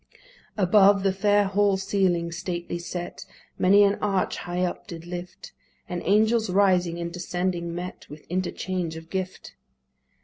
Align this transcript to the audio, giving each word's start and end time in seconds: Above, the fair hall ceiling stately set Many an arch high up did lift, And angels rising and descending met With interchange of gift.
Above, 0.57 1.03
the 1.03 1.13
fair 1.13 1.43
hall 1.43 1.77
ceiling 1.77 2.31
stately 2.31 2.79
set 2.79 3.23
Many 3.59 3.83
an 3.83 3.99
arch 4.01 4.37
high 4.37 4.63
up 4.63 4.87
did 4.87 5.05
lift, 5.05 5.51
And 5.87 6.01
angels 6.05 6.49
rising 6.49 6.97
and 6.97 7.13
descending 7.13 7.75
met 7.75 8.09
With 8.09 8.25
interchange 8.25 8.95
of 8.95 9.11
gift. 9.11 9.53